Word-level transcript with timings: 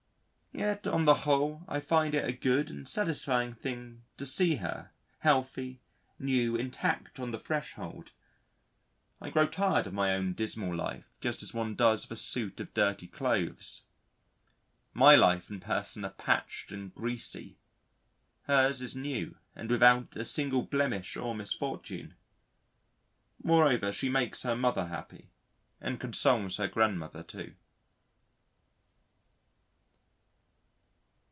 Yet, 0.53 0.85
on 0.85 1.05
the 1.05 1.13
whole, 1.23 1.63
I 1.69 1.79
find 1.79 2.13
it 2.13 2.25
a 2.27 2.33
good 2.33 2.69
and 2.69 2.85
satisfying 2.85 3.55
thing 3.55 4.03
to 4.17 4.25
see 4.25 4.55
her, 4.57 4.91
healthy, 5.19 5.79
new, 6.19 6.57
intact 6.57 7.21
on 7.21 7.31
the 7.31 7.39
threshold: 7.39 8.11
I 9.21 9.29
grow 9.29 9.47
tired 9.47 9.87
of 9.87 9.93
my 9.93 10.13
own 10.13 10.33
dismal 10.33 10.75
life 10.75 11.17
just 11.21 11.41
as 11.41 11.53
one 11.53 11.75
does 11.75 12.03
of 12.03 12.11
a 12.11 12.15
suit 12.17 12.59
of 12.59 12.73
dirty 12.73 13.07
clothes. 13.07 13.85
My 14.93 15.15
life 15.15 15.49
and 15.49 15.61
person 15.61 16.03
are 16.03 16.11
patched 16.11 16.73
and 16.73 16.93
greasy; 16.93 17.57
hers 18.43 18.81
is 18.81 18.93
new 18.93 19.37
and 19.55 19.69
without 19.69 20.17
a 20.17 20.25
single 20.25 20.63
blemish 20.63 21.15
or 21.15 21.33
misfortune.... 21.33 22.13
Moreover, 23.41 23.93
she 23.93 24.09
makes 24.09 24.41
her 24.43 24.57
mother 24.57 24.87
happy 24.87 25.31
and 25.79 25.97
consoles 25.97 26.57
her 26.57 26.67
grandmother 26.67 27.23
too. 27.23 27.55